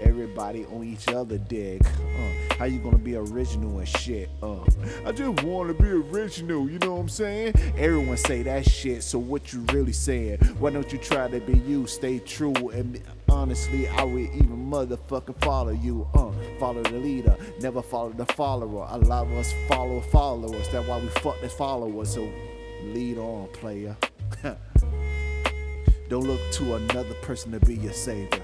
everybody 0.00 0.66
on 0.66 0.84
each 0.84 1.08
other 1.08 1.38
dig. 1.38 1.84
Uh, 1.84 2.54
how 2.58 2.64
you 2.64 2.78
gonna 2.78 2.98
be 2.98 3.16
original 3.16 3.78
and 3.78 3.88
shit? 3.88 4.28
Uh, 4.42 4.60
I 5.04 5.12
just 5.12 5.42
wanna 5.44 5.74
be 5.74 5.88
original. 5.88 6.68
You 6.68 6.78
know 6.78 6.94
what 6.94 7.00
I'm 7.00 7.08
saying? 7.08 7.54
Everyone 7.76 8.16
say 8.16 8.42
that 8.42 8.68
shit. 8.68 9.02
So 9.02 9.18
what 9.18 9.52
you 9.52 9.60
really 9.72 9.92
saying? 9.92 10.38
Why 10.58 10.70
don't 10.70 10.92
you 10.92 10.98
try 10.98 11.28
to 11.28 11.40
be 11.40 11.58
you? 11.58 11.86
Stay 11.86 12.18
true 12.18 12.70
and 12.70 13.00
honestly, 13.28 13.88
I 13.88 14.04
would 14.04 14.30
even 14.34 14.70
motherfucking 14.70 15.40
follow 15.42 15.72
you. 15.72 16.06
Uh, 16.14 16.30
follow 16.58 16.82
the 16.82 16.98
leader, 16.98 17.36
never 17.60 17.82
follow 17.82 18.10
the 18.10 18.26
follower. 18.26 18.86
A 18.90 18.98
lot 18.98 19.26
of 19.26 19.32
us 19.32 19.54
follow 19.68 20.00
followers. 20.00 20.68
That's 20.68 20.86
why 20.86 20.98
we 20.98 21.08
fuck 21.08 21.40
the 21.40 21.48
followers. 21.48 22.14
So 22.14 22.30
lead 22.84 23.18
on, 23.18 23.48
player. 23.52 23.96
Don't 26.08 26.24
look 26.26 26.40
to 26.52 26.74
another 26.74 27.14
person 27.22 27.52
to 27.52 27.60
be 27.60 27.76
your 27.76 27.92
savior. 27.92 28.42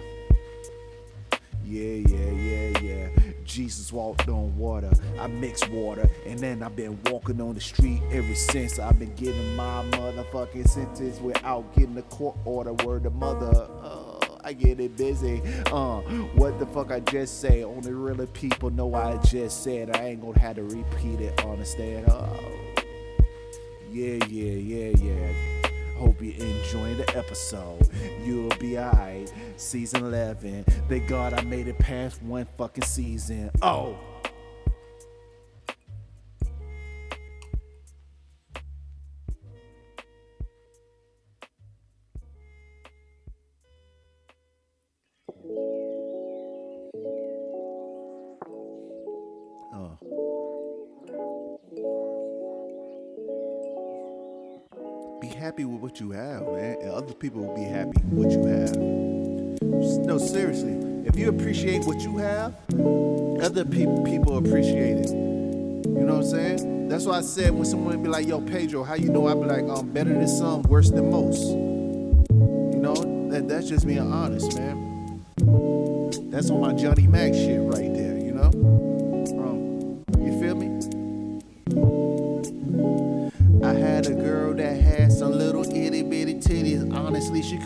Yeah, 1.69 2.09
yeah, 2.09 2.31
yeah, 2.31 2.81
yeah. 2.81 3.09
Jesus 3.45 3.93
walked 3.93 4.29
on 4.29 4.57
water. 4.57 4.93
I 5.19 5.27
mixed 5.27 5.69
water, 5.71 6.09
and 6.25 6.39
then 6.39 6.63
I've 6.63 6.77
been 6.77 6.97
walking 7.11 7.41
on 7.41 7.55
the 7.55 7.61
street 7.61 8.03
ever 8.13 8.35
since. 8.37 8.79
I've 8.79 9.01
been 9.01 9.15
getting 9.17 9.57
my 9.57 9.85
motherfucking 9.91 10.69
sentence 10.69 11.21
without 11.21 11.75
getting 11.75 11.99
a 11.99 12.03
court 12.03 12.37
order. 12.45 12.73
Word 12.73 13.03
the 13.03 13.11
mother. 13.11 13.69
Uh, 13.83 14.27
I 14.45 14.53
get 14.53 14.79
it 14.79 14.97
busy. 14.97 15.43
Uh, 15.73 16.03
what 16.37 16.61
the 16.61 16.67
fuck 16.67 16.93
I 16.93 17.01
just 17.01 17.41
say? 17.41 17.65
Only 17.65 17.93
really 17.93 18.29
people 18.29 18.71
know 18.71 18.95
I 18.95 19.17
just 19.19 19.65
said. 19.65 19.97
I 19.97 20.11
ain't 20.11 20.21
gonna 20.21 20.39
have 20.39 20.57
to 20.57 20.63
repeat 20.63 21.21
it. 21.21 21.45
Understand? 21.45 22.07
Oh, 22.09 22.39
yeah, 23.91 24.25
yeah, 24.29 24.53
yeah, 24.53 24.93
yeah. 25.03 25.33
Hope 25.99 26.21
you're 26.21 26.35
enjoying 26.35 26.99
the 26.99 27.17
episode. 27.17 27.89
You'll 28.27 28.49
be 28.59 28.77
alright. 28.77 29.33
Season 29.57 30.05
11. 30.05 30.65
Thank 30.89 31.07
God 31.09 31.33
I 31.33 31.43
made 31.43 31.69
it 31.69 31.79
past 31.79 32.21
one 32.25 32.45
fucking 32.59 32.83
season. 32.83 33.53
Oh. 33.63 33.97
Happy 55.47 55.65
with 55.65 55.81
what 55.81 56.01
you 56.01 56.11
have, 56.11 56.43
man, 56.49 56.77
and 56.81 56.91
other 56.91 57.15
people 57.15 57.41
will 57.41 57.55
be 57.55 57.63
happy 57.63 58.03
with 58.11 58.25
what 58.25 58.33
you 58.33 58.45
have. 58.47 58.77
No, 60.05 60.19
seriously, 60.19 60.73
if 61.07 61.17
you 61.17 61.29
appreciate 61.29 61.85
what 61.85 62.01
you 62.01 62.17
have, 62.17 62.53
other 63.41 63.65
people 63.65 64.03
people 64.03 64.39
appreciate 64.39 64.97
it. 64.97 65.11
You 65.11 66.03
know 66.03 66.17
what 66.17 66.25
I'm 66.25 66.31
saying? 66.31 66.89
That's 66.89 67.05
why 67.05 67.19
I 67.19 67.21
said 67.21 67.55
when 67.55 67.65
someone 67.65 68.03
be 68.03 68.09
like, 68.09 68.27
"Yo, 68.27 68.41
Pedro, 68.41 68.83
how 68.83 68.95
you 68.95 69.09
know?" 69.09 69.29
I 69.29 69.35
be 69.35 69.45
like, 69.45 69.69
"I'm 69.69 69.93
better 69.93 70.13
than 70.13 70.27
some, 70.27 70.63
worse 70.63 70.91
than 70.91 71.13
most." 71.13 71.51
You 71.51 72.81
know, 72.83 72.97
that 73.31 73.47
that's 73.47 73.69
just 73.69 73.87
being 73.87 74.01
honest, 74.01 74.59
man. 74.59 75.23
That's 76.29 76.51
on 76.51 76.61
my 76.61 76.73
Johnny 76.73 77.07
Mac 77.07 77.33
shit 77.35 77.61
right 77.61 77.96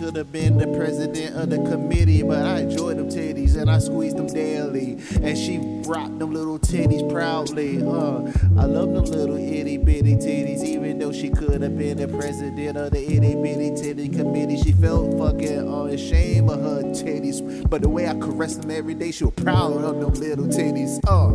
could 0.00 0.16
have 0.16 0.32
been 0.32 0.56
the 0.56 0.66
president 0.78 1.36
of 1.36 1.50
the 1.50 1.58
committee, 1.70 2.22
but 2.22 2.46
I 2.46 2.60
enjoyed 2.60 2.96
them 2.96 3.10
titties 3.10 3.54
and 3.54 3.70
I 3.70 3.78
squeezed 3.78 4.16
them 4.16 4.28
daily. 4.28 4.92
And 5.22 5.36
she 5.36 5.58
rocked 5.86 6.18
them 6.18 6.32
little 6.32 6.58
titties 6.58 7.06
proudly. 7.12 7.82
Uh, 7.82 8.22
I 8.58 8.64
love 8.64 8.94
them 8.94 9.04
little 9.04 9.36
itty 9.36 9.76
bitty 9.76 10.16
titties, 10.16 10.64
even 10.64 10.98
though 10.98 11.12
she 11.12 11.28
could 11.28 11.60
have 11.60 11.76
been 11.76 11.98
the 11.98 12.08
president 12.08 12.78
of 12.78 12.92
the 12.92 13.04
itty 13.04 13.34
bitty 13.34 13.76
titty 13.76 14.08
committee. 14.08 14.56
She 14.62 14.72
felt 14.72 15.18
fucking 15.18 15.68
uh, 15.68 15.84
ashamed 15.92 16.48
of 16.48 16.62
her 16.62 16.82
titties, 16.94 17.68
but 17.68 17.82
the 17.82 17.90
way 17.90 18.08
I 18.08 18.14
caressed 18.14 18.62
them 18.62 18.70
every 18.70 18.94
day, 18.94 19.10
she 19.10 19.24
was 19.24 19.34
proud 19.34 19.84
of 19.84 20.00
them 20.00 20.14
little 20.14 20.46
titties. 20.46 20.98
Uh, 21.06 21.28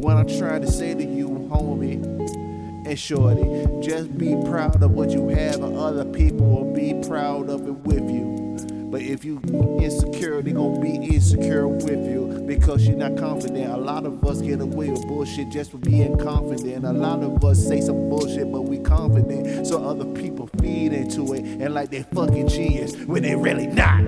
what 0.00 0.16
I'm 0.16 0.26
trying 0.26 0.62
to 0.62 0.70
say 0.72 0.92
to 0.92 1.04
you, 1.04 1.28
homie 1.52 2.04
and 2.88 2.98
shorty. 2.98 3.66
Just 3.86 4.16
be 4.16 4.34
proud 4.46 4.82
of 4.82 4.92
what 4.92 5.10
you 5.10 5.28
have, 5.28 5.62
and 5.62 5.76
other 5.76 6.04
people 6.18 6.46
will 6.46 6.74
be 6.74 6.94
proud 7.06 7.48
of 7.48 7.66
it 7.68 7.78
with 7.86 8.10
you. 8.10 8.56
But 8.90 9.02
if 9.02 9.24
you 9.24 9.40
insecure, 9.80 10.42
they 10.42 10.50
gonna 10.50 10.80
be 10.80 10.96
insecure 10.96 11.68
with 11.68 12.06
you 12.10 12.42
because 12.46 12.88
you're 12.88 12.96
not 12.96 13.16
confident. 13.16 13.70
A 13.70 13.76
lot 13.76 14.04
of 14.04 14.24
us 14.24 14.40
get 14.40 14.60
away 14.60 14.90
with 14.90 15.06
bullshit 15.06 15.50
just 15.50 15.70
for 15.70 15.78
being 15.78 16.18
confident. 16.18 16.84
A 16.84 16.92
lot 16.92 17.22
of 17.22 17.44
us 17.44 17.64
say 17.64 17.80
some 17.80 18.08
bullshit, 18.08 18.50
but 18.50 18.62
we 18.62 18.78
confident, 18.78 19.66
so 19.66 19.84
other 19.84 20.06
people 20.06 20.48
feed 20.60 20.92
into 20.92 21.34
it 21.34 21.44
and 21.44 21.72
like 21.72 21.90
they 21.90 22.02
fucking 22.02 22.48
genius 22.48 22.96
when 23.04 23.22
they 23.22 23.36
really 23.36 23.68
not. 23.68 24.00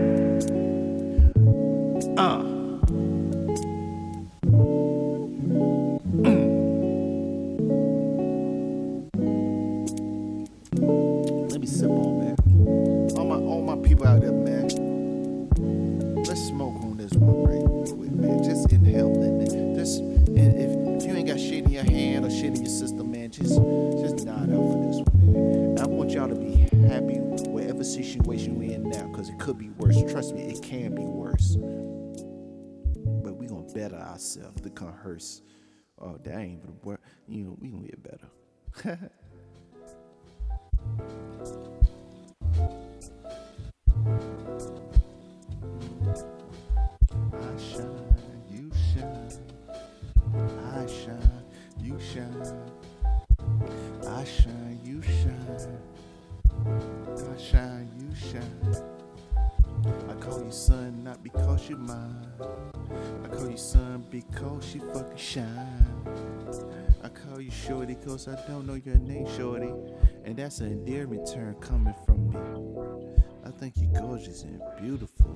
Uh. 2.18 2.59
Ain't 36.80 36.86
work. 36.86 37.00
You 37.28 37.44
know, 37.44 37.56
we 37.60 37.68
gonna 37.68 37.86
get 37.86 38.02
better. 38.02 38.28
I 47.32 47.56
shine, 47.58 48.42
you 48.50 48.70
shine. 48.94 49.30
I 50.74 50.86
shine, 50.86 51.44
you 51.80 51.98
shine. 52.00 52.60
I 54.06 54.24
shine, 54.24 54.80
you 54.84 55.02
shine. 55.02 55.78
I 56.66 57.36
shine, 57.38 57.90
you 57.98 58.14
shine. 58.14 58.76
I 60.08 60.14
call 60.14 60.42
you 60.44 60.52
son 60.52 61.04
not 61.04 61.22
because 61.22 61.68
you're 61.68 61.78
mine. 61.78 62.26
I 63.24 63.28
call 63.28 63.50
you 63.50 63.56
son 63.56 64.04
because 64.10 64.74
you 64.74 64.80
fucking 64.92 65.16
shine. 65.16 66.39
Call 67.28 67.40
you 67.40 67.50
shorty 67.50 67.94
cause 67.96 68.28
I 68.28 68.36
don't 68.48 68.66
know 68.66 68.74
your 68.74 68.96
name, 68.96 69.26
shorty. 69.36 69.72
And 70.24 70.36
that's 70.36 70.60
an 70.60 70.72
endearment 70.72 71.30
term 71.30 71.54
coming 71.56 71.94
from 72.06 72.30
me. 72.30 72.36
I 73.44 73.50
think 73.50 73.74
you're 73.76 73.92
gorgeous 74.00 74.44
and 74.44 74.60
beautiful. 74.80 75.34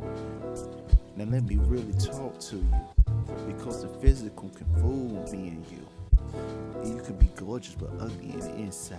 Now 1.16 1.24
let 1.24 1.44
me 1.44 1.56
really 1.56 1.92
talk 1.94 2.38
to 2.40 2.56
you. 2.56 2.74
Because 3.46 3.82
the 3.82 3.88
physical 4.00 4.48
can 4.50 4.66
fool 4.76 5.28
me 5.30 5.48
and 5.48 5.66
you. 5.70 5.86
You 6.84 7.02
can 7.02 7.16
be 7.16 7.28
gorgeous 7.36 7.74
but 7.74 7.90
ugly 8.00 8.32
in 8.32 8.40
the 8.40 8.54
inside. 8.54 8.98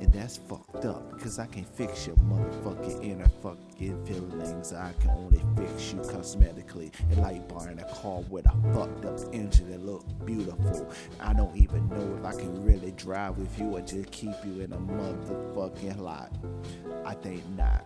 And 0.00 0.12
that's 0.12 0.36
fucked 0.36 0.84
up 0.84 1.10
because 1.12 1.38
I 1.38 1.46
can't 1.46 1.68
fix 1.74 2.06
your 2.06 2.16
motherfucking 2.16 3.02
inner 3.04 3.28
fucking 3.42 4.04
feelings. 4.04 4.72
I 4.72 4.92
can 5.00 5.10
only 5.10 5.42
fix 5.56 5.92
you 5.92 6.00
cosmetically. 6.00 6.92
And 7.10 7.22
like 7.22 7.48
buying 7.48 7.80
a 7.80 7.94
car 7.94 8.20
with 8.28 8.46
a 8.46 8.74
fucked 8.74 9.04
up 9.04 9.18
engine 9.34 9.70
that 9.70 9.84
look 9.84 10.04
beautiful. 10.24 10.92
I 11.20 11.32
don't 11.32 11.56
even 11.56 11.88
know 11.88 12.16
if 12.18 12.24
I 12.24 12.38
can 12.38 12.64
really 12.64 12.92
drive 12.92 13.38
with 13.38 13.58
you 13.58 13.76
or 13.76 13.80
just 13.80 14.10
keep 14.10 14.34
you 14.44 14.60
in 14.60 14.72
a 14.72 14.78
motherfucking 14.78 15.98
lot. 15.98 16.32
I 17.04 17.14
think 17.14 17.42
not. 17.56 17.84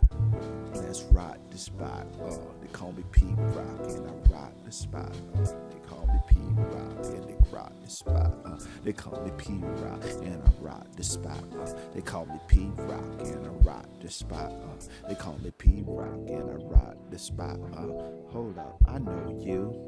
Let's 0.75 1.03
rock 1.12 1.38
the 1.51 1.59
spot. 1.59 2.07
Uh, 2.23 2.37
they 2.61 2.69
call 2.73 2.93
me 2.93 3.05
Pete 3.12 3.37
Rock 3.37 3.87
and 3.88 4.09
I 4.09 4.33
rock 4.33 4.53
the 4.64 4.73
spot. 4.73 5.12
Uh, 5.35 5.45
they 5.71 5.79
call 5.88 6.07
me 6.07 6.21
Pete 6.29 6.38
Rock 6.57 7.05
and 7.07 7.29
they 7.29 7.37
rock 7.51 7.73
the 7.83 7.90
spot. 7.90 8.38
Uh, 8.45 8.59
they 8.85 8.93
call 8.93 9.21
me 9.25 9.31
Pete 9.37 9.62
Rock 9.62 10.03
and 10.23 10.43
I 10.43 10.51
rock 10.62 10.87
the 10.97 11.05
spot. 11.05 11.43
Uh, 11.59 11.73
they 11.95 12.01
call 12.01 12.27
me 12.27 12.38
Pete 12.49 12.71
Rock 12.77 13.05
and 13.21 13.47
I 13.47 13.51
rock 13.64 13.87
the 14.01 14.11
spot. 14.11 14.53
Uh, 14.53 15.09
they 15.09 15.14
call 15.14 15.38
me 15.38 15.51
Pete 15.59 15.85
Rock 15.87 16.14
and 16.29 16.51
I 16.51 16.55
rock 16.55 16.97
the 17.11 17.19
spot. 17.19 17.59
Uh, 17.75 17.87
hold 18.31 18.59
up, 18.59 18.83
I 18.87 18.99
know 18.99 19.38
you. 19.40 19.87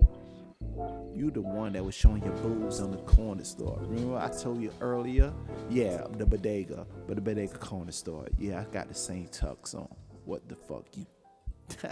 You 1.14 1.30
the 1.30 1.42
one 1.42 1.74
that 1.74 1.84
was 1.84 1.94
showing 1.94 2.22
your 2.24 2.32
boobs 2.36 2.80
on 2.80 2.90
the 2.90 2.96
corner 2.98 3.44
store. 3.44 3.78
Remember 3.82 4.16
I 4.16 4.28
told 4.28 4.62
you 4.62 4.72
earlier? 4.80 5.32
Yeah, 5.68 6.06
the 6.16 6.24
bodega, 6.24 6.86
but 7.06 7.16
the 7.16 7.20
bodega 7.20 7.58
corner 7.58 7.92
store. 7.92 8.26
Yeah, 8.38 8.60
I 8.60 8.64
got 8.72 8.88
the 8.88 8.94
same 8.94 9.28
tux 9.28 9.74
on. 9.74 9.88
What 10.24 10.48
the 10.48 10.54
fuck 10.54 10.86
you? 10.94 11.06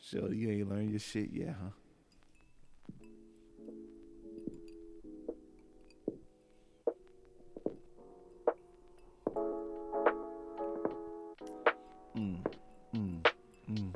so 0.00 0.28
you 0.30 0.50
ain't 0.50 0.68
learned 0.68 0.90
your 0.90 0.98
shit 0.98 1.30
yet, 1.32 1.54
huh? 1.60 1.70
Mm, 12.16 12.44
mm, 12.94 13.22
mm. 13.70 13.92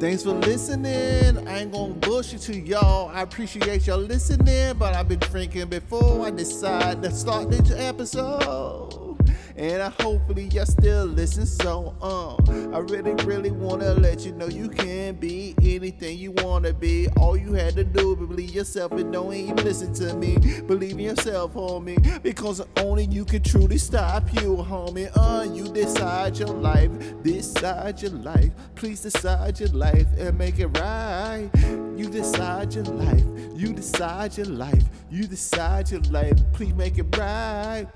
Thanks 0.00 0.22
for 0.22 0.30
listening. 0.30 1.48
I 1.48 1.60
ain't 1.60 1.72
gonna 1.72 1.94
bullshit 1.94 2.42
to 2.42 2.56
y'all. 2.56 3.08
I 3.08 3.22
appreciate 3.22 3.86
y'all 3.86 3.98
listening, 3.98 4.78
but 4.78 4.94
I've 4.94 5.08
been 5.08 5.18
drinking 5.18 5.68
before 5.70 6.24
I 6.26 6.30
decide 6.30 7.02
to 7.02 7.10
start 7.10 7.50
this 7.50 7.72
episode. 7.72 8.87
And 9.58 9.82
I 9.82 9.90
hopefully 10.00 10.44
y'all 10.44 10.66
still 10.66 11.04
listen. 11.04 11.44
So, 11.44 11.96
um, 12.00 12.72
I 12.72 12.78
really, 12.78 13.12
really 13.24 13.50
wanna 13.50 13.94
let 13.94 14.24
you 14.24 14.30
know 14.30 14.46
you 14.46 14.68
can 14.68 15.16
be 15.16 15.56
anything 15.60 16.16
you 16.16 16.30
wanna 16.30 16.72
be. 16.72 17.08
All 17.16 17.36
you 17.36 17.54
had 17.54 17.74
to 17.74 17.82
do 17.82 18.12
is 18.12 18.18
believe 18.18 18.50
yourself 18.50 18.92
and 18.92 19.12
don't 19.12 19.34
even 19.34 19.56
listen 19.56 19.92
to 19.94 20.14
me. 20.14 20.36
Believe 20.68 20.92
in 20.92 21.00
yourself, 21.00 21.54
homie, 21.54 22.22
because 22.22 22.62
only 22.76 23.06
you 23.06 23.24
can 23.24 23.42
truly 23.42 23.78
stop 23.78 24.32
you, 24.34 24.56
homie. 24.58 25.10
Uh, 25.16 25.52
you 25.52 25.64
decide 25.64 26.38
your 26.38 26.48
life, 26.48 26.92
decide 27.24 28.00
your 28.00 28.12
life. 28.12 28.52
Please 28.76 29.00
decide 29.00 29.58
your 29.58 29.70
life 29.70 30.06
and 30.18 30.38
make 30.38 30.60
it 30.60 30.68
right. 30.78 31.50
You 31.96 32.08
decide 32.08 32.74
your 32.74 32.84
life, 32.84 33.24
you 33.56 33.72
decide 33.72 34.36
your 34.36 34.46
life, 34.46 34.84
you 35.10 35.26
decide 35.26 35.90
your 35.90 36.02
life. 36.02 36.38
Please 36.52 36.74
make 36.74 36.96
it 36.98 37.16
right. 37.18 37.88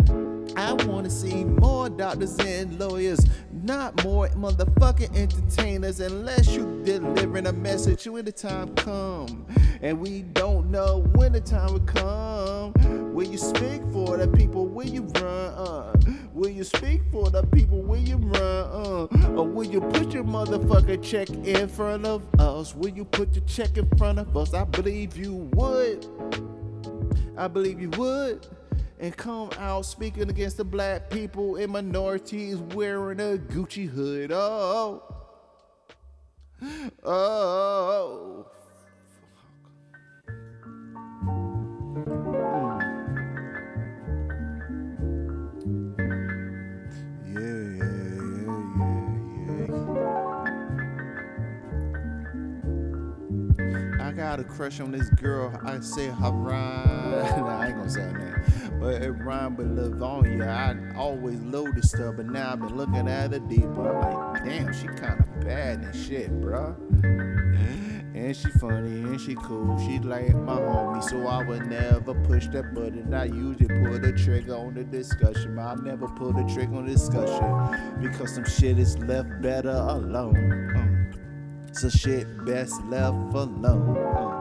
I 0.57 0.75
wanna 0.87 1.09
see 1.09 1.45
more 1.45 1.89
doctors 1.89 2.39
and 2.41 2.79
lawyers, 2.79 3.21
not 3.51 4.05
more 4.05 4.29
motherfucking 4.31 5.17
entertainers, 5.17 6.01
unless 6.01 6.55
you 6.55 6.83
delivering 6.85 7.47
a 7.47 7.53
message 7.53 8.07
when 8.07 8.25
the 8.25 8.33
time 8.33 8.75
come. 8.75 9.47
And 9.81 9.99
we 9.99 10.23
don't 10.23 10.71
know 10.71 11.05
when 11.15 11.33
the 11.33 11.41
time 11.41 11.73
will 11.73 11.81
come. 11.81 12.73
Will 13.15 13.27
you 13.27 13.39
speak 13.39 13.83
for 13.93 14.17
the 14.19 14.29
people? 14.29 14.67
Will 14.67 14.87
you 14.87 15.03
run? 15.03 15.25
Uh? 15.25 15.93
Will 16.35 16.51
you 16.51 16.65
speak 16.65 17.03
for 17.11 17.31
the 17.31 17.45
people? 17.47 17.81
Will 17.81 17.99
you 17.99 18.17
run? 18.17 18.41
Uh? 18.41 19.07
Or 19.37 19.47
will 19.47 19.67
you 19.67 19.81
put 19.81 20.13
your 20.13 20.25
motherfucking 20.25 21.03
check 21.03 21.31
in 21.31 21.67
front 21.69 22.05
of 22.05 22.23
us? 22.39 22.75
Will 22.75 22.91
you 22.91 23.05
put 23.05 23.35
your 23.35 23.45
check 23.47 23.79
in 23.79 23.89
front 23.97 24.19
of 24.19 24.37
us? 24.37 24.53
I 24.55 24.65
believe 24.65 25.17
you 25.17 25.51
would. 25.55 26.07
I 27.37 27.49
believe 27.49 27.81
you 27.81 27.89
would 27.91 28.47
and 29.03 29.15
come 29.17 29.51
out 29.59 29.85
speaking 29.85 30.31
against 30.31 30.57
the 30.57 30.65
black 30.65 31.11
people 31.11 31.57
and 31.57 31.73
minorities 31.73 32.57
wearing 32.59 33.19
a 33.19 33.37
Gucci 33.37 33.89
hood. 33.89 34.31
Oh, 34.31 35.03
oh. 37.05 38.47
Yeah, 47.27 47.41
yeah, 47.41 47.85
yeah, 48.39 49.57
yeah, 49.59 49.67
yeah. 53.99 54.07
I 54.09 54.13
got 54.13 54.39
a 54.39 54.45
crush 54.45 54.79
on 54.79 54.93
this 54.93 55.11
girl. 55.11 55.53
I 55.65 55.81
say 55.81 56.09
rhyme. 56.31 57.03
nah, 57.13 57.61
I 57.61 57.67
ain't 57.69 57.77
gonna 57.77 57.91
say 57.91 58.03
her 58.03 58.19
name. 58.19 58.62
But 58.83 59.01
it 59.01 59.13
rhymed 59.13 59.59
with 59.59 59.71
Livonia. 59.79 60.49
I 60.49 60.99
always 60.99 61.41
loaded 61.41 61.85
stuff, 61.85 62.17
but 62.17 62.27
now 62.27 62.55
I've 62.55 62.61
been 62.61 62.77
looking 62.77 63.07
at 63.07 63.33
her 63.33 63.39
deeper. 63.39 63.89
I'm 63.89 64.35
like, 64.35 64.45
damn, 64.45 64.73
she 64.73 64.89
kinda 64.89 65.25
bad 65.41 65.79
and 65.83 65.95
shit, 65.95 66.33
bruh. 66.41 66.75
And 68.15 68.37
she 68.37 68.51
funny 68.59 69.03
and 69.03 69.21
she 69.21 69.37
cool. 69.37 69.79
She 69.79 70.01
like 70.01 70.35
my 70.35 70.57
homie, 70.57 71.03
so 71.05 71.29
I 71.29 71.45
would 71.45 71.67
never 71.67 72.13
push 72.25 72.49
that 72.49 72.75
button. 72.75 73.15
I 73.15 73.27
usually 73.27 73.69
pull 73.69 74.01
the 74.01 74.13
trigger 74.13 74.57
on 74.57 74.75
the 74.75 74.83
discussion, 74.83 75.55
but 75.55 75.63
I 75.63 75.75
never 75.77 76.09
pull 76.09 76.33
the 76.33 76.43
trigger 76.53 76.75
on 76.75 76.87
the 76.87 76.93
discussion 76.93 78.03
because 78.03 78.35
some 78.35 78.45
shit 78.45 78.81
is 78.81 78.99
left 78.99 79.29
better 79.41 79.71
alone. 79.71 80.77
Uh, 80.77 81.73
so 81.73 81.89
shit 81.89 82.27
best 82.45 82.83
left 82.87 83.15
alone. 83.33 83.97
Uh, 83.97 84.32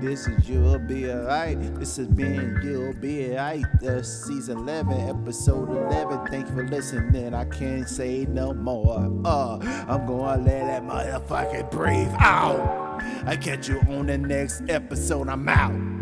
this 0.00 0.26
is 0.26 0.48
You'll 0.48 0.78
Be 0.78 1.10
Alright. 1.10 1.74
This 1.78 1.96
has 1.98 2.08
been 2.08 2.58
You'll 2.62 2.94
Be 2.94 3.30
Alright. 3.30 3.64
Uh, 3.82 4.02
season 4.02 4.58
11, 4.58 4.92
episode 5.08 5.68
11. 5.68 6.26
Thank 6.28 6.48
you 6.48 6.54
for 6.54 6.66
listening. 6.66 7.34
I 7.34 7.44
can't 7.44 7.88
say 7.88 8.24
no 8.26 8.54
more. 8.54 8.98
Uh, 9.24 9.58
I'm 9.88 10.06
gonna 10.06 10.42
let 10.42 10.66
that 10.66 10.82
motherfucker 10.82 11.70
breathe 11.70 12.14
out. 12.18 13.02
I 13.26 13.36
catch 13.36 13.68
you 13.68 13.80
on 13.88 14.06
the 14.06 14.16
next 14.16 14.62
episode. 14.68 15.28
I'm 15.28 15.48
out. 15.48 15.99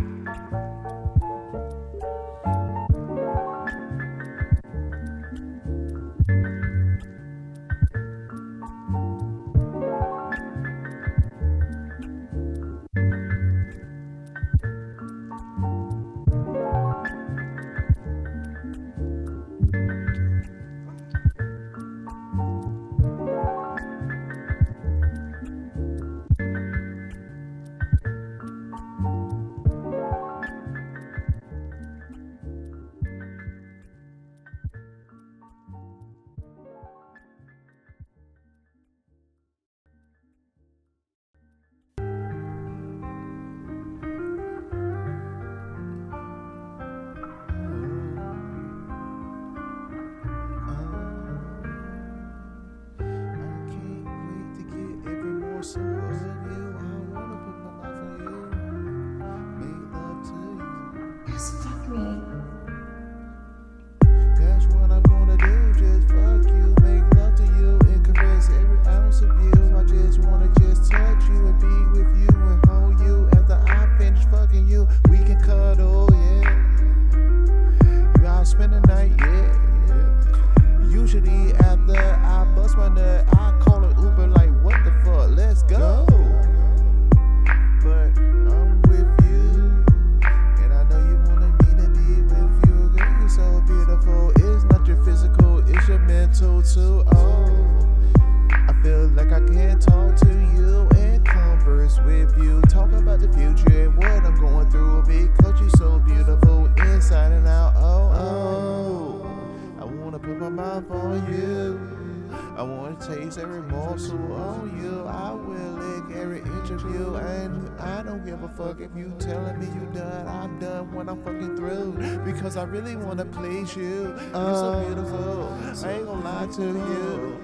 Taste 113.00 113.38
every 113.38 113.62
morsel 113.62 114.32
on 114.32 114.78
you. 114.82 115.04
I 115.06 115.32
will 115.32 115.72
lick 115.72 116.16
every 116.16 116.40
inch 116.40 116.70
of 116.70 116.82
you, 116.82 117.16
and 117.16 117.70
I 117.80 118.02
don't 118.02 118.24
give 118.24 118.42
a 118.42 118.48
fuck 118.48 118.80
if 118.80 118.90
you 118.96 119.14
telling 119.18 119.58
me 119.58 119.66
you 119.66 119.86
done. 119.94 120.26
I'm 120.26 120.58
done 120.58 120.92
when 120.94 121.08
I'm 121.08 121.22
fucking 121.22 121.56
through 121.56 121.92
because 122.24 122.56
I 122.56 122.64
really 122.64 122.96
wanna 122.96 123.24
please 123.24 123.76
you. 123.76 124.14
You're 124.32 124.54
so 124.54 124.84
beautiful. 124.84 125.56
I 125.84 125.92
ain't 125.92 126.06
gonna 126.06 126.24
lie 126.24 126.46
to 126.56 126.62
you. 126.62 127.38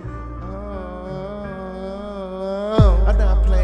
Uh, 2.77 3.05
I'm 3.07 3.19
not 3.19 3.45
playing. 3.47 3.64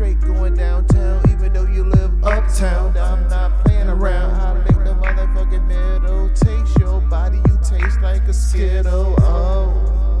straight 0.00 0.20
going 0.22 0.54
downtown, 0.54 1.22
even 1.28 1.52
though 1.52 1.66
you 1.66 1.84
live 1.84 2.24
uptown. 2.24 2.96
I'm 2.96 3.28
not 3.28 3.62
playing 3.62 3.90
around. 3.90 4.30
I 4.30 4.56
lick 4.64 4.78
the 4.82 4.94
motherfucking 4.94 5.66
middle. 5.66 6.30
Taste 6.30 6.78
your 6.78 7.02
body, 7.02 7.36
you 7.36 7.58
taste 7.62 8.00
like 8.00 8.22
a 8.22 8.32
skittle. 8.32 9.14
Oh. 9.18 10.18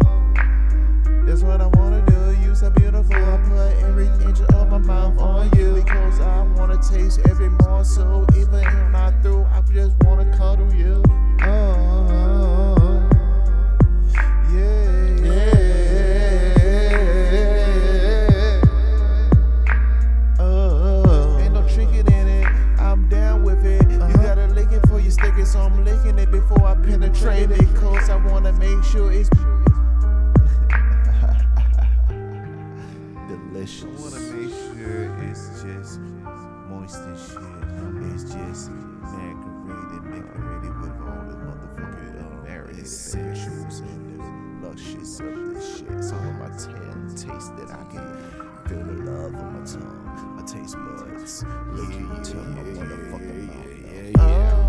That's 1.24 1.42
what 1.42 1.62
I 1.62 1.66
wanna 1.68 2.04
do. 2.04 2.42
You 2.42 2.54
so 2.54 2.68
beautiful. 2.68 3.14
I 3.14 3.38
put 3.38 3.82
every 3.84 4.08
inch 4.22 4.40
of 4.40 4.68
my 4.68 4.76
mouth 4.76 5.18
on 5.18 5.50
you 5.56 5.72
because 5.82 6.20
I 6.20 6.42
wanna 6.58 6.76
taste 6.82 7.20
every 7.30 7.48
morsel. 7.48 8.26
Even 8.36 8.56
if 8.56 8.66
I'm 8.66 8.92
not 8.92 9.22
through, 9.22 9.44
I 9.44 9.62
just 9.62 9.96
wanna 10.04 10.26
cuddle 10.36 10.70
you. 10.74 11.02
Before 26.98 27.30
I 27.30 27.46
penetrate 27.46 27.50
it. 27.50 27.76
Cause 27.76 28.10
I 28.10 28.16
wanna 28.16 28.52
make 28.54 28.84
sure 28.84 29.12
it's. 29.12 29.28
delicious. 33.28 33.84
I 33.84 33.86
wanna 34.00 34.20
make 34.32 34.50
sure 34.50 35.02
it's 35.28 35.62
just 35.62 36.00
moist 36.68 36.96
and 36.96 37.18
shit. 37.18 37.60
It's 38.12 38.24
just 38.24 38.70
macerated, 38.70 40.02
macerated 40.04 40.74
with 40.80 40.96
all 41.06 41.22
the 41.28 41.36
motherfucking 41.46 42.14
uh, 42.46 42.80
essentials 42.80 43.80
and 43.80 44.20
the 44.20 44.68
luscious 44.68 45.20
of 45.20 45.54
this 45.54 45.78
shit. 45.78 46.04
So 46.04 46.14
when 46.16 46.38
my 46.38 46.48
tongue 46.48 47.08
taste 47.14 47.56
that 47.56 47.70
I 47.70 47.84
can 47.90 48.06
feel 48.68 48.84
the 48.84 48.96
love 49.10 49.34
on 49.34 49.48
my 49.52 49.64
tongue, 49.66 50.36
my 50.36 50.42
taste 50.42 50.76
buds 50.76 51.44
looking 51.72 52.06
yeah, 52.08 52.16
into 52.16 52.36
yeah, 52.36 52.42
my 52.42 52.62
yeah, 52.62 52.74
motherfucking 52.78 53.38
yeah, 53.38 53.54
mouth. 53.54 53.66
Yeah, 53.68 54.00
yeah, 54.00 54.28
yeah. 54.28 54.54
Oh, 54.54 54.59